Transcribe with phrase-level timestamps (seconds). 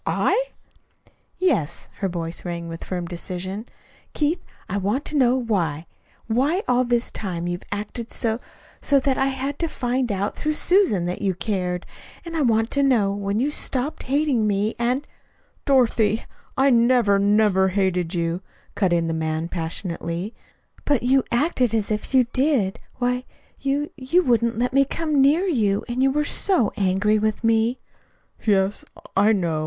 [0.03, 0.45] "I?"
[1.37, 3.67] "Yes." Her voice rang with firm decision.
[4.15, 5.85] "Keith, I want to know why
[6.25, 8.39] why all this time you've acted so
[8.81, 11.85] so that I had to find out through Susan that you cared.
[12.25, 14.73] And I want to know when you stopped hating me.
[14.79, 15.05] And"
[15.65, 16.23] "Dorothy
[16.57, 18.41] I never, never hated you!"
[18.73, 20.33] cut in the man passionately.
[20.83, 22.79] "But you acted as if you did.
[22.95, 23.23] Why,
[23.59, 27.77] you you wouldn't let me come near you, and you were so angry with me."
[28.43, 28.83] "Yes,
[29.15, 29.59] I know."